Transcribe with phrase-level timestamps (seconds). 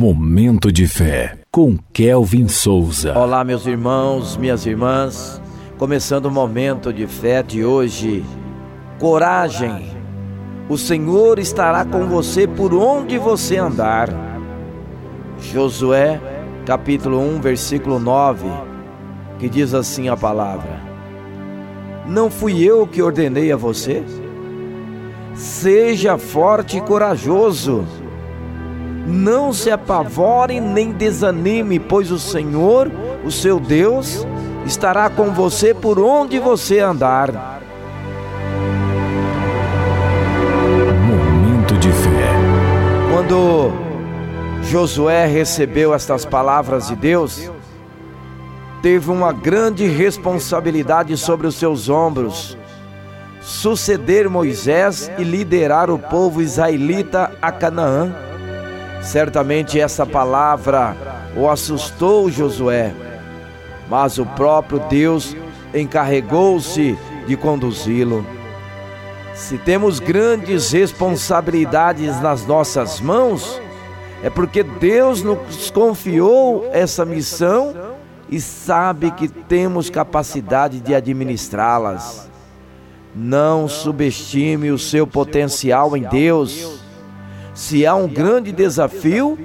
[0.00, 3.18] Momento de fé com Kelvin Souza.
[3.18, 5.42] Olá, meus irmãos, minhas irmãs.
[5.76, 8.24] Começando o momento de fé de hoje.
[9.00, 9.90] Coragem.
[10.68, 14.08] O Senhor estará com você por onde você andar.
[15.40, 16.20] Josué,
[16.64, 18.46] capítulo 1, versículo 9,
[19.40, 20.80] que diz assim a palavra:
[22.06, 24.04] Não fui eu que ordenei a você?
[25.34, 27.84] Seja forte e corajoso.
[29.08, 32.92] Não se apavore nem desanime, pois o Senhor,
[33.24, 34.26] o seu Deus,
[34.66, 37.62] estará com você por onde você andar.
[41.06, 42.28] Momento de fé.
[43.10, 43.72] Quando
[44.62, 47.50] Josué recebeu estas palavras de Deus,
[48.82, 52.58] teve uma grande responsabilidade sobre os seus ombros
[53.48, 58.27] suceder Moisés e liderar o povo israelita a Canaã.
[59.00, 60.96] Certamente essa palavra
[61.36, 62.92] o assustou Josué,
[63.88, 65.36] mas o próprio Deus
[65.72, 68.26] encarregou-se de conduzi-lo.
[69.34, 73.60] Se temos grandes responsabilidades nas nossas mãos,
[74.22, 77.74] é porque Deus nos confiou essa missão
[78.28, 82.28] e sabe que temos capacidade de administrá-las.
[83.14, 86.80] Não subestime o seu potencial em Deus.
[87.58, 89.36] Se há um grande desafio,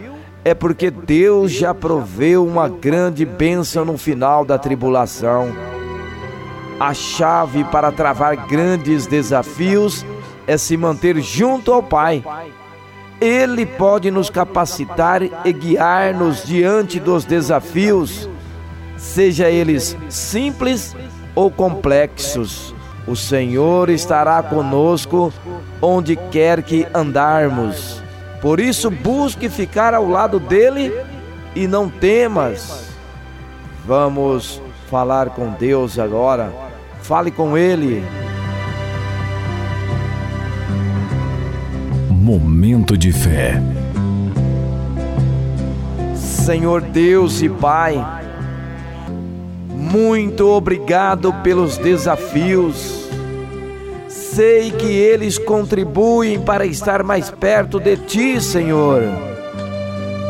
[0.46, 5.52] é porque Deus já proveu uma grande bênção no final da tribulação.
[6.80, 10.06] A chave para travar grandes desafios
[10.46, 12.24] é se manter junto ao Pai.
[13.20, 18.30] Ele pode nos capacitar e guiar-nos diante dos desafios,
[18.96, 20.96] seja eles simples
[21.34, 22.76] ou complexos.
[23.08, 25.34] O Senhor estará conosco
[25.82, 28.03] onde quer que andarmos.
[28.44, 30.92] Por isso, busque ficar ao lado dele
[31.56, 32.90] e não temas.
[33.86, 36.52] Vamos falar com Deus agora.
[37.02, 38.04] Fale com ele.
[42.10, 43.62] Momento de fé.
[46.14, 48.06] Senhor Deus e Pai,
[49.70, 53.03] muito obrigado pelos desafios.
[54.34, 59.04] Sei que eles contribuem para estar mais perto de Ti, Senhor.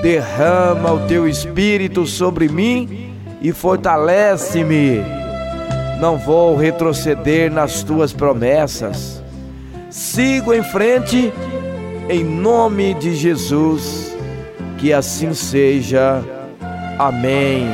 [0.01, 5.01] Derrama o Teu Espírito sobre mim e fortalece-me.
[6.01, 9.23] Não vou retroceder nas Tuas promessas.
[9.89, 11.31] Sigo em frente,
[12.09, 14.13] em nome de Jesus.
[14.79, 16.21] Que assim seja.
[16.99, 17.65] Amém.